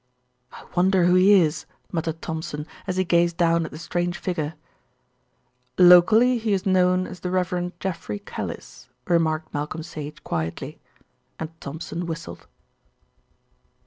[0.51, 4.55] "I wonder who he is," muttered Thompson, as he gazed down at the strange figure.
[5.77, 7.71] "Locally he is known as the Rev.
[7.79, 10.79] Geoffrey Callice," remarked Malcolm Sage quietly.
[11.37, 12.47] And Thompson whistled.